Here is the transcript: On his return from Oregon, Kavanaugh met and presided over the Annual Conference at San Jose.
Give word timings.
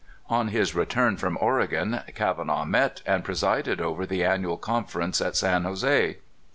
On 0.29 0.47
his 0.47 0.73
return 0.73 1.15
from 1.17 1.37
Oregon, 1.39 1.99
Kavanaugh 2.15 2.65
met 2.65 3.03
and 3.05 3.23
presided 3.23 3.79
over 3.79 4.07
the 4.07 4.23
Annual 4.25 4.57
Conference 4.57 5.21
at 5.21 5.35
San 5.35 5.63
Jose. 5.63 6.17